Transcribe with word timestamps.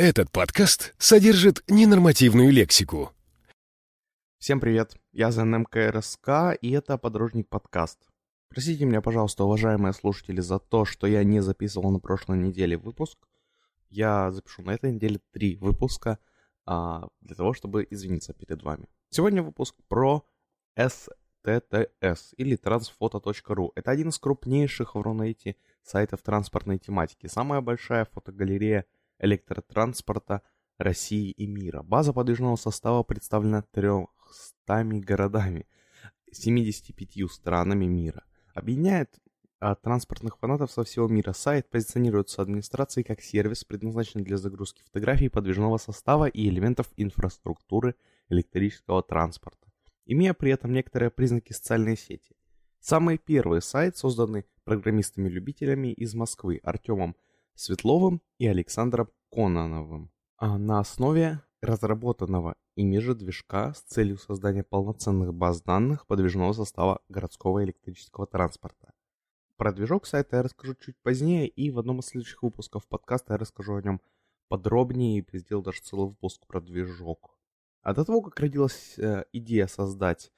Этот 0.00 0.30
подкаст 0.30 0.94
содержит 0.96 1.64
ненормативную 1.66 2.52
лексику. 2.52 3.10
Всем 4.38 4.60
привет, 4.60 4.94
я 5.10 5.32
ЗНМКРСК, 5.32 6.56
и 6.60 6.70
это 6.70 6.96
Подорожник 6.98 7.48
подкаст. 7.48 7.98
Простите 8.48 8.84
меня, 8.84 9.00
пожалуйста, 9.00 9.42
уважаемые 9.42 9.92
слушатели, 9.92 10.40
за 10.40 10.60
то, 10.60 10.84
что 10.84 11.08
я 11.08 11.24
не 11.24 11.40
записывал 11.40 11.90
на 11.90 11.98
прошлой 11.98 12.38
неделе 12.38 12.76
выпуск. 12.76 13.18
Я 13.90 14.30
запишу 14.30 14.62
на 14.62 14.70
этой 14.70 14.92
неделе 14.92 15.18
три 15.32 15.56
выпуска 15.56 16.20
а, 16.64 17.08
для 17.20 17.34
того, 17.34 17.52
чтобы 17.52 17.84
извиниться 17.90 18.32
перед 18.32 18.62
вами. 18.62 18.86
Сегодня 19.10 19.42
выпуск 19.42 19.74
про 19.88 20.24
STTS 20.78 22.34
или 22.36 22.56
transfoto.ru. 22.56 23.72
Это 23.74 23.90
один 23.90 24.10
из 24.10 24.18
крупнейших 24.20 24.94
в 24.94 25.00
Рунете 25.00 25.56
сайтов 25.82 26.22
транспортной 26.22 26.78
тематики. 26.78 27.26
Самая 27.26 27.60
большая 27.60 28.04
фотогалерея– 28.04 28.84
электротранспорта 29.18 30.42
России 30.78 31.30
и 31.30 31.46
мира. 31.46 31.82
База 31.82 32.12
подвижного 32.12 32.56
состава 32.56 33.02
представлена 33.02 33.62
300 33.62 34.84
городами, 35.00 35.66
75 36.30 37.30
странами 37.30 37.86
мира. 37.86 38.24
Объединяет 38.54 39.18
от 39.60 39.82
транспортных 39.82 40.38
фанатов 40.38 40.70
со 40.70 40.84
всего 40.84 41.08
мира. 41.08 41.32
Сайт 41.32 41.68
позиционируется 41.68 42.42
администрацией 42.42 43.04
как 43.04 43.20
сервис, 43.20 43.64
предназначенный 43.64 44.24
для 44.24 44.36
загрузки 44.36 44.82
фотографий 44.84 45.28
подвижного 45.28 45.78
состава 45.78 46.26
и 46.26 46.48
элементов 46.48 46.88
инфраструктуры 46.96 47.96
электрического 48.28 49.02
транспорта, 49.02 49.68
имея 50.06 50.34
при 50.34 50.52
этом 50.52 50.72
некоторые 50.72 51.10
признаки 51.10 51.52
социальной 51.52 51.96
сети. 51.96 52.36
Самый 52.80 53.18
первый 53.18 53.60
сайт, 53.60 53.96
созданный 53.96 54.44
программистами-любителями 54.64 55.92
из 55.92 56.14
Москвы 56.14 56.60
Артемом 56.62 57.16
Светловым 57.54 58.22
и 58.38 58.46
Александром 58.46 59.08
Кононовым 59.30 60.10
а 60.38 60.56
на 60.56 60.78
основе 60.78 61.42
разработанного 61.60 62.54
ими 62.76 62.98
же 62.98 63.16
движка 63.16 63.74
с 63.74 63.80
целью 63.80 64.16
создания 64.18 64.62
полноценных 64.62 65.34
баз 65.34 65.62
данных 65.62 66.06
подвижного 66.06 66.52
состава 66.52 67.02
городского 67.08 67.64
электрического 67.64 68.26
транспорта. 68.28 68.92
Про 69.56 69.72
движок 69.72 70.06
сайта 70.06 70.36
я 70.36 70.42
расскажу 70.44 70.76
чуть 70.76 70.96
позднее, 71.02 71.48
и 71.48 71.72
в 71.72 71.80
одном 71.80 71.98
из 71.98 72.06
следующих 72.06 72.44
выпусков 72.44 72.86
подкаста 72.86 73.34
я 73.34 73.38
расскажу 73.38 73.74
о 73.74 73.82
нем 73.82 74.00
подробнее 74.46 75.18
и 75.18 75.38
сделал 75.38 75.62
даже 75.62 75.82
целый 75.82 76.06
выпуск 76.06 76.46
про 76.46 76.60
движок. 76.60 77.36
А 77.82 77.92
до 77.94 78.04
того, 78.04 78.22
как 78.22 78.38
родилась 78.38 78.96
э, 78.96 79.24
идея 79.32 79.66
создать 79.66 80.30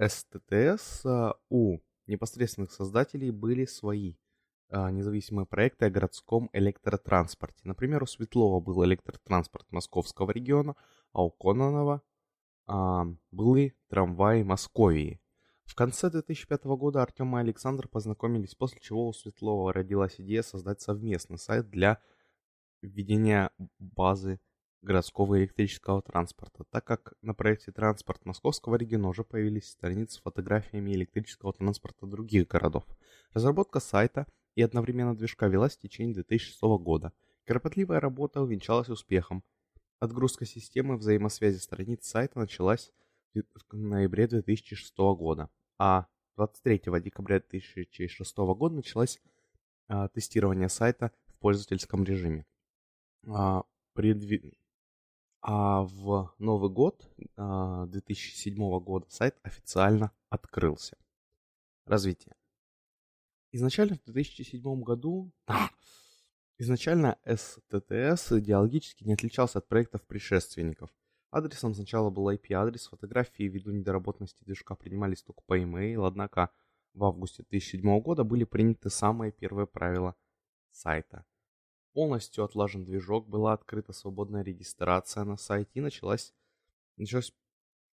STTS, 0.00 1.08
э, 1.08 1.32
у 1.48 1.78
непосредственных 2.08 2.72
создателей 2.72 3.30
были 3.30 3.66
свои 3.66 4.16
независимые 4.70 5.46
проекты 5.46 5.86
о 5.86 5.90
городском 5.90 6.50
электротранспорте. 6.52 7.60
Например, 7.64 8.02
у 8.02 8.06
Светлова 8.06 8.60
был 8.60 8.84
электротранспорт 8.84 9.66
Московского 9.70 10.30
региона, 10.30 10.76
а 11.12 11.24
у 11.24 11.30
Кононова 11.30 12.02
а, 12.66 13.06
были 13.30 13.74
трамваи 13.88 14.42
Московии. 14.42 15.20
В 15.64 15.74
конце 15.74 16.10
2005 16.10 16.64
года 16.64 17.02
Артем 17.02 17.36
и 17.36 17.40
Александр 17.40 17.88
познакомились, 17.88 18.54
после 18.54 18.80
чего 18.80 19.08
у 19.08 19.12
Светлова 19.12 19.72
родилась 19.72 20.20
идея 20.20 20.42
создать 20.42 20.80
совместный 20.80 21.38
сайт 21.38 21.70
для 21.70 22.00
введения 22.82 23.50
базы 23.78 24.40
городского 24.82 25.38
электрического 25.38 26.02
транспорта, 26.02 26.64
так 26.70 26.84
как 26.84 27.14
на 27.20 27.34
проекте 27.34 27.72
«Транспорт 27.72 28.24
Московского 28.24 28.76
региона» 28.76 29.08
уже 29.08 29.24
появились 29.24 29.68
страницы 29.70 30.16
с 30.16 30.20
фотографиями 30.20 30.92
электрического 30.92 31.52
транспорта 31.52 32.06
других 32.06 32.46
городов. 32.48 32.84
Разработка 33.32 33.80
сайта– 33.80 34.26
и 34.58 34.62
одновременно 34.62 35.14
движка 35.14 35.46
велась 35.46 35.76
в 35.76 35.80
течение 35.80 36.14
2006 36.14 36.60
года. 36.82 37.12
Кропотливая 37.46 38.00
работа 38.00 38.42
увенчалась 38.42 38.88
успехом. 38.88 39.44
Отгрузка 40.00 40.46
системы 40.46 40.96
взаимосвязи 40.96 41.58
страниц 41.58 42.08
сайта 42.08 42.40
началась 42.40 42.90
в 43.34 43.76
ноябре 43.76 44.26
2006 44.26 44.98
года, 44.98 45.48
а 45.78 46.08
23 46.34 46.80
декабря 47.00 47.38
2006 47.38 48.36
года 48.36 48.74
началось 48.74 49.20
а, 49.86 50.08
тестирование 50.08 50.68
сайта 50.68 51.12
в 51.26 51.38
пользовательском 51.38 52.02
режиме. 52.02 52.44
А, 53.28 53.62
предви... 53.92 54.58
а 55.40 55.82
в 55.82 56.34
Новый 56.40 56.70
год 56.70 57.08
а, 57.36 57.86
2007 57.86 58.56
года 58.80 59.06
сайт 59.08 59.38
официально 59.44 60.10
открылся. 60.30 60.96
Развитие. 61.86 62.34
Изначально 63.50 63.96
в 63.96 64.04
2007 64.04 64.82
году 64.82 65.32
изначально 66.58 67.16
STTS 67.24 68.40
идеологически 68.40 69.04
не 69.04 69.14
отличался 69.14 69.58
от 69.58 69.68
проектов 69.68 70.02
предшественников. 70.06 70.90
Адресом 71.30 71.74
сначала 71.74 72.10
был 72.10 72.30
IP-адрес, 72.30 72.88
фотографии 72.88 73.44
ввиду 73.44 73.70
недоработанности 73.70 74.44
движка 74.44 74.74
принимались 74.74 75.22
только 75.22 75.42
по 75.42 75.54
e-mail, 75.54 76.06
однако 76.06 76.50
в 76.94 77.04
августе 77.04 77.42
2007 77.48 78.00
года 78.00 78.24
были 78.24 78.44
приняты 78.44 78.90
самые 78.90 79.32
первые 79.32 79.66
правила 79.66 80.14
сайта. 80.70 81.24
Полностью 81.92 82.44
отлажен 82.44 82.84
движок, 82.84 83.28
была 83.28 83.52
открыта 83.52 83.92
свободная 83.92 84.42
регистрация 84.42 85.24
на 85.24 85.36
сайте 85.36 85.70
и 85.74 85.80
началось, 85.80 86.34
началось, 86.96 87.34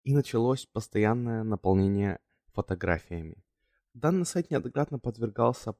и 0.03 0.13
началось 0.13 0.67
постоянное 0.67 1.43
наполнение 1.45 2.21
фотографиями. 2.53 3.45
Данный 3.95 4.27
сайт 4.27 4.51
неоднократно 4.51 4.99
подвергался 4.99 5.75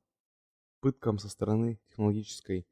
пыткам 0.81 1.19
со 1.19 1.29
стороны 1.29 1.81
технологической 1.89 2.67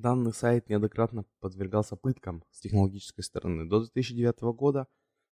Данный 0.00 0.32
сайт 0.32 0.70
неоднократно 0.70 1.26
подвергался 1.40 1.94
пыткам 1.94 2.42
с 2.50 2.60
технологической 2.60 3.22
стороны. 3.22 3.68
До 3.68 3.80
2009 3.80 4.40
года 4.54 4.86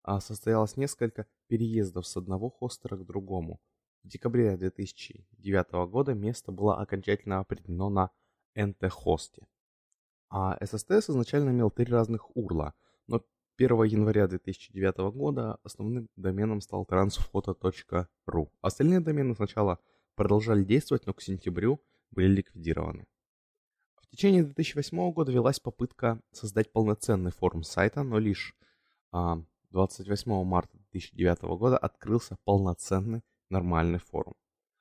а, 0.02 0.20
состоялось 0.20 0.76
несколько 0.76 1.26
переездов 1.48 2.06
с 2.06 2.16
одного 2.16 2.48
хостера 2.48 2.96
к 2.96 3.04
другому. 3.04 3.60
В 4.04 4.08
декабре 4.08 4.56
2009 4.56 5.72
года 5.90 6.14
место 6.14 6.52
было 6.52 6.80
окончательно 6.80 7.40
определено 7.40 7.90
на 7.90 8.10
NT-хосте. 8.56 9.46
А 10.28 10.56
SSTS 10.60 11.10
изначально 11.10 11.50
имел 11.50 11.70
три 11.70 11.86
разных 11.86 12.36
урла, 12.36 12.74
1 13.64 13.84
января 13.84 14.26
2009 14.26 15.14
года 15.14 15.58
основным 15.62 16.08
доменом 16.16 16.60
стал 16.60 16.84
transfoto.ru. 16.84 18.48
Остальные 18.60 19.00
домены 19.00 19.34
сначала 19.34 19.78
продолжали 20.14 20.64
действовать, 20.64 21.06
но 21.06 21.14
к 21.14 21.22
сентябрю 21.22 21.80
были 22.10 22.28
ликвидированы. 22.28 23.06
В 24.00 24.08
течение 24.08 24.42
2008 24.42 25.12
года 25.12 25.32
велась 25.32 25.60
попытка 25.60 26.20
создать 26.32 26.72
полноценный 26.72 27.30
форум 27.30 27.62
сайта, 27.62 28.02
но 28.02 28.18
лишь 28.18 28.54
28 29.12 30.32
а, 30.32 30.44
марта 30.44 30.76
2009 30.78 31.42
года 31.42 31.78
открылся 31.78 32.36
полноценный 32.44 33.22
нормальный 33.48 33.98
форум. 33.98 34.34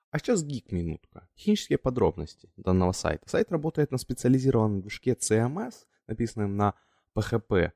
А 0.09 0.19
сейчас 0.19 0.43
гик-минутка. 0.43 1.29
Технические 1.35 1.77
подробности 1.77 2.51
данного 2.57 2.91
сайта. 2.91 3.29
Сайт 3.29 3.51
работает 3.51 3.91
на 3.91 3.97
специализированном 3.97 4.81
движке 4.81 5.13
CMS, 5.13 5.85
написанном 6.07 6.57
на 6.57 6.73
PHP 7.15 7.71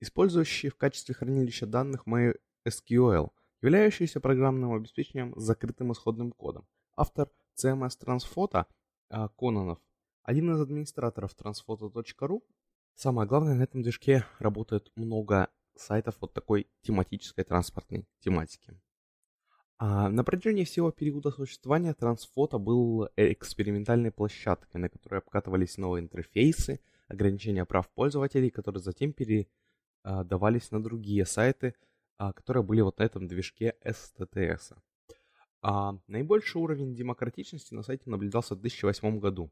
использующий 0.00 0.70
в 0.70 0.76
качестве 0.76 1.14
хранилища 1.14 1.66
данных 1.66 2.06
MySQL, 2.06 3.30
являющийся 3.62 4.20
программным 4.20 4.72
обеспечением 4.72 5.34
с 5.38 5.42
закрытым 5.42 5.92
исходным 5.92 6.32
кодом. 6.32 6.66
Автор 6.96 7.30
CMS 7.56 7.92
Transfoto 8.00 8.66
а, 9.08 9.28
Кононов, 9.28 9.78
один 10.22 10.54
из 10.54 10.60
администраторов 10.60 11.34
transfoto.ru. 11.36 12.42
Самое 12.94 13.28
главное, 13.28 13.54
на 13.54 13.62
этом 13.62 13.82
движке 13.82 14.24
работает 14.38 14.90
много 14.96 15.48
сайтов 15.76 16.16
вот 16.20 16.34
такой 16.34 16.68
тематической 16.82 17.44
транспортной 17.44 18.06
тематики. 18.20 18.78
А 19.78 20.10
на 20.10 20.24
протяжении 20.24 20.64
всего 20.64 20.90
периода 20.90 21.30
существования 21.30 21.96
Transfoto 21.98 22.58
был 22.58 23.08
экспериментальной 23.16 24.10
площадкой, 24.10 24.76
на 24.76 24.90
которой 24.90 25.20
обкатывались 25.20 25.78
новые 25.78 26.02
интерфейсы, 26.02 26.80
ограничения 27.08 27.64
прав 27.64 27.88
пользователей, 27.88 28.50
которые 28.50 28.82
затем 28.82 29.14
пере, 29.14 29.48
давались 30.04 30.70
на 30.70 30.82
другие 30.82 31.26
сайты, 31.26 31.74
а, 32.20 32.34
которые 32.34 32.62
были 32.62 32.82
вот 32.82 32.98
на 32.98 33.04
этом 33.04 33.26
движке 33.26 33.76
STTS. 33.82 34.76
А 35.62 35.98
наибольший 36.06 36.60
уровень 36.60 36.94
демократичности 36.94 37.72
на 37.72 37.82
сайте 37.82 38.10
наблюдался 38.10 38.54
в 38.54 38.60
2008 38.60 39.18
году, 39.18 39.50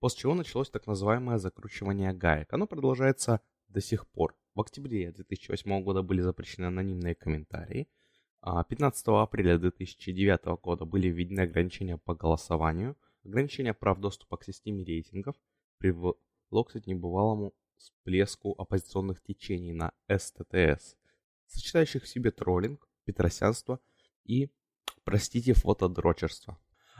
после 0.00 0.20
чего 0.20 0.34
началось 0.34 0.68
так 0.68 0.86
называемое 0.86 1.38
закручивание 1.38 2.12
гаек. 2.12 2.52
Оно 2.52 2.66
продолжается 2.66 3.40
до 3.68 3.80
сих 3.80 4.06
пор. 4.06 4.36
В 4.54 4.60
октябре 4.60 5.12
2008 5.12 5.82
года 5.82 6.02
были 6.02 6.20
запрещены 6.20 6.66
анонимные 6.66 7.14
комментарии. 7.14 7.88
15 8.42 9.08
а 9.08 9.22
апреля 9.22 9.58
2009 9.58 10.60
года 10.60 10.84
были 10.84 11.08
введены 11.08 11.40
ограничения 11.40 11.96
по 11.98 12.14
голосованию. 12.14 12.96
Ограничение 13.24 13.74
прав 13.74 13.98
доступа 13.98 14.36
к 14.36 14.44
системе 14.44 14.84
рейтингов 14.84 15.36
привело, 15.78 16.16
кстати, 16.66 16.88
небывалому 16.88 17.54
всплеску 17.80 18.54
оппозиционных 18.58 19.22
течений 19.22 19.72
на 19.72 19.92
СТТС, 20.08 20.96
сочетающих 21.46 22.04
в 22.04 22.08
себе 22.08 22.30
троллинг, 22.30 22.88
петросянство 23.04 23.80
и, 24.24 24.50
простите, 25.04 25.54
фотодрочерство, 25.54 26.58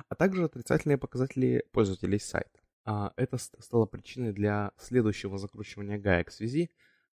а 0.08 0.14
также 0.14 0.44
отрицательные 0.44 0.98
показатели 0.98 1.64
пользователей 1.72 2.18
сайта. 2.18 2.60
А, 2.84 3.12
это 3.16 3.36
стало 3.36 3.86
причиной 3.86 4.32
для 4.32 4.72
следующего 4.78 5.38
закручивания 5.38 5.98
гаек 5.98 6.30
в 6.30 6.34
связи 6.34 6.70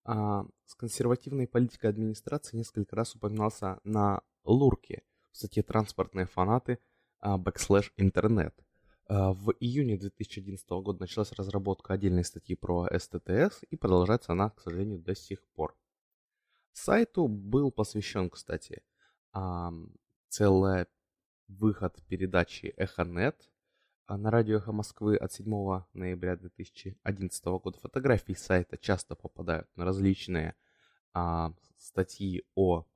а, 0.04 0.44
с 0.66 0.74
консервативной 0.74 1.46
политикой 1.46 1.90
администрации 1.90 2.56
несколько 2.56 2.96
раз 2.96 3.14
упоминался 3.14 3.78
на 3.84 4.22
Лурке 4.44 5.02
в 5.30 5.36
статье 5.36 5.62
«Транспортные 5.62 6.26
фанаты» 6.26 6.78
бэкслэш 7.22 7.92
интернет. 7.96 8.52
В 9.14 9.52
июне 9.60 9.98
2011 9.98 10.66
года 10.70 11.00
началась 11.00 11.32
разработка 11.32 11.92
отдельной 11.92 12.24
статьи 12.24 12.56
про 12.56 12.88
СТТС 12.98 13.62
и 13.68 13.76
продолжается 13.76 14.32
она, 14.32 14.48
к 14.48 14.62
сожалению, 14.62 15.00
до 15.00 15.14
сих 15.14 15.44
пор. 15.48 15.76
Сайту 16.72 17.28
был 17.28 17.70
посвящен, 17.70 18.30
кстати, 18.30 18.82
целый 20.30 20.86
выход 21.46 22.02
передачи 22.08 22.72
«Эхонет», 22.78 23.50
а 24.06 24.16
на 24.16 24.30
радио 24.30 24.56
«Эхо 24.56 24.72
Москвы» 24.72 25.18
от 25.18 25.30
7 25.30 25.82
ноября 25.92 26.36
2011 26.36 27.44
года 27.44 27.78
фотографии 27.80 28.32
сайта 28.32 28.78
часто 28.78 29.14
попадают 29.14 29.68
на 29.76 29.84
различные 29.84 30.54
а, 31.12 31.52
статьи 31.76 32.46
о 32.54 32.86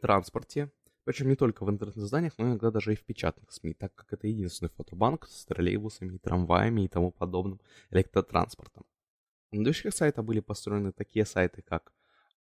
транспорте, 0.00 0.72
причем 1.06 1.28
не 1.28 1.36
только 1.36 1.64
в 1.64 1.70
интернет-изданиях, 1.70 2.34
но 2.36 2.48
иногда 2.48 2.70
даже 2.70 2.92
и 2.92 2.96
в 2.96 3.04
печатных 3.04 3.50
СМИ, 3.50 3.72
так 3.72 3.94
как 3.94 4.12
это 4.12 4.26
единственный 4.26 4.68
фотобанк 4.68 5.26
с 5.26 5.46
троллейбусами, 5.46 6.18
трамваями 6.18 6.82
и 6.82 6.88
тому 6.88 7.10
подобным 7.10 7.60
электротранспортом. 7.90 8.84
На 9.52 9.64
движках 9.64 9.94
сайта 9.94 10.22
были 10.22 10.40
построены 10.40 10.92
такие 10.92 11.24
сайты, 11.24 11.62
как 11.62 11.94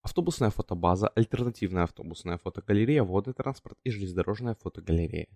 автобусная 0.02 0.50
фотобаза, 0.50 1.08
альтернативная 1.08 1.82
автобусная 1.82 2.38
фотогалерея, 2.38 3.02
водный 3.02 3.34
транспорт 3.34 3.78
и 3.82 3.90
железнодорожная 3.90 4.54
фотогалерея. 4.54 5.28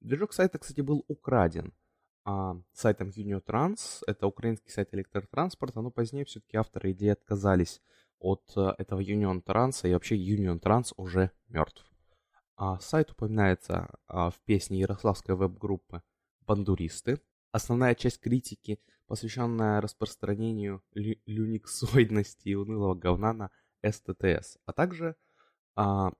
Движок 0.00 0.32
сайта, 0.32 0.58
кстати, 0.58 0.80
был 0.80 1.04
украден– 1.06 1.72
а, 2.24 2.56
сайтом 2.72 3.08
Uniotrans. 3.08 4.02
Это 4.06 4.26
украинский 4.26 4.70
сайт 4.70 4.94
электротранспорта, 4.94 5.80
но 5.80 5.90
позднее 5.90 6.24
все-таки 6.24 6.56
авторы 6.56 6.92
идеи 6.92 7.10
отказались 7.10 7.80
от 8.18 8.42
э, 8.56 8.74
этого 8.76 9.00
Union 9.00 9.42
Trans, 9.42 9.88
и 9.88 9.92
вообще 9.94 10.16
Union 10.16 10.60
Trans 10.60 10.92
уже 10.96 11.30
мертв. 11.48 11.89
А 12.62 12.78
сайт 12.78 13.10
упоминается 13.10 13.88
а, 14.06 14.28
в 14.28 14.38
песне 14.40 14.80
ярославской 14.80 15.34
веб-группы 15.34 16.02
«Бандуристы». 16.42 17.18
Основная 17.52 17.94
часть 17.94 18.20
критики, 18.20 18.78
посвященная 19.06 19.80
распространению 19.80 20.84
лю- 20.92 21.18
люниксоидности 21.24 22.50
и 22.50 22.54
унылого 22.54 22.94
говна 22.94 23.32
на 23.32 23.50
STTS. 23.82 24.58
А 24.66 24.74
также 24.74 25.16
а, 25.74 26.12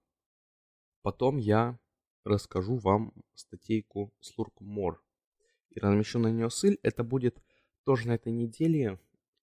потом 1.02 1.36
я 1.36 1.78
расскажу 2.24 2.76
вам 2.76 3.12
статейку 3.34 4.10
Slurk 4.22 4.96
и 5.68 5.78
размещу 5.78 6.20
на 6.20 6.28
нее 6.28 6.48
ссыль. 6.48 6.78
Это 6.82 7.04
будет 7.04 7.38
тоже 7.84 8.08
на 8.08 8.12
этой 8.12 8.32
неделе. 8.32 8.98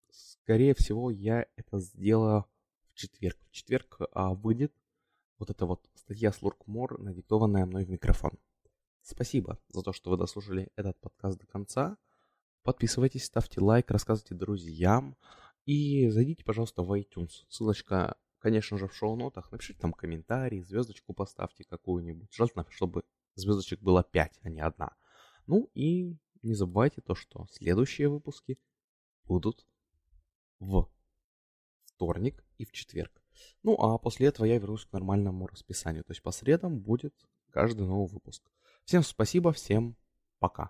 Скорее 0.09 0.73
всего, 0.73 1.11
я 1.11 1.45
это 1.57 1.77
сделаю 1.77 2.45
в 2.89 2.95
четверг. 2.95 3.37
В 3.45 3.51
четверг 3.51 3.99
а, 4.13 4.33
выйдет 4.33 4.73
вот 5.37 5.49
эта 5.49 5.65
вот 5.65 5.87
статья 5.95 6.31
с 6.31 6.41
Луркмор, 6.41 6.99
надиктованная 6.99 7.65
мной 7.65 7.85
в 7.85 7.89
микрофон. 7.89 8.31
Спасибо 9.01 9.59
за 9.69 9.83
то, 9.83 9.93
что 9.93 10.09
вы 10.09 10.17
дослушали 10.17 10.69
этот 10.75 10.99
подкаст 10.99 11.39
до 11.39 11.45
конца. 11.45 11.97
Подписывайтесь, 12.63 13.25
ставьте 13.25 13.61
лайк, 13.61 13.89
рассказывайте 13.91 14.35
друзьям. 14.35 15.15
И 15.65 16.09
зайдите, 16.09 16.43
пожалуйста, 16.43 16.81
в 16.81 16.91
iTunes. 16.91 17.45
Ссылочка, 17.49 18.17
конечно 18.39 18.77
же, 18.77 18.87
в 18.87 18.95
шоу-нотах. 18.95 19.51
Напишите 19.51 19.79
там 19.79 19.93
комментарий, 19.93 20.61
звездочку 20.61 21.13
поставьте 21.13 21.63
какую-нибудь. 21.63 22.33
Желательно, 22.33 22.65
чтобы 22.69 23.03
звездочек 23.35 23.81
было 23.81 24.03
5, 24.03 24.39
а 24.41 24.49
не 24.49 24.61
одна. 24.61 24.95
Ну 25.45 25.69
и 25.73 26.17
не 26.41 26.53
забывайте 26.53 27.01
то, 27.01 27.15
что 27.15 27.47
следующие 27.51 28.09
выпуски 28.09 28.57
будут 29.25 29.65
в 30.59 30.89
вторник 31.85 32.43
и 32.57 32.65
в 32.65 32.71
четверг. 32.71 33.21
Ну 33.63 33.73
а 33.75 33.97
после 33.97 34.27
этого 34.27 34.45
я 34.45 34.57
вернусь 34.57 34.85
к 34.85 34.93
нормальному 34.93 35.47
расписанию. 35.47 36.03
То 36.03 36.11
есть 36.11 36.21
по 36.21 36.31
средам 36.31 36.79
будет 36.79 37.13
каждый 37.51 37.85
новый 37.87 38.07
выпуск. 38.07 38.43
Всем 38.85 39.03
спасибо, 39.03 39.51
всем 39.51 39.95
пока. 40.39 40.69